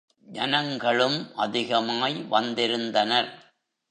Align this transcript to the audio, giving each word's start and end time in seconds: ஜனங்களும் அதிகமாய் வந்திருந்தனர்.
ஜனங்களும் 0.27 1.35
அதிகமாய் 1.35 2.17
வந்திருந்தனர். 2.29 3.29